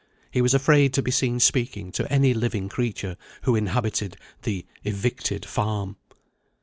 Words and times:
He 0.31 0.41
was 0.41 0.55
afraid 0.55 0.93
to 0.95 1.03
be 1.03 1.11
seen 1.11 1.39
speaking 1.39 1.91
to 1.91 2.11
any 2.11 2.33
living 2.33 2.69
creature 2.69 3.17
who 3.43 3.55
inhabited 3.55 4.17
the 4.41 4.65
"evicted 4.83 5.45
farm." 5.45 5.95